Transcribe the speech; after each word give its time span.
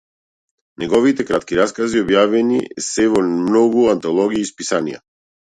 Неговите 0.83 1.25
кратки 1.31 1.59
раскази 1.59 2.01
објавени 2.05 2.63
се 2.87 3.07
во 3.17 3.21
многу 3.29 3.87
антологии 3.95 4.49
и 4.49 4.53
списанија. 4.53 5.03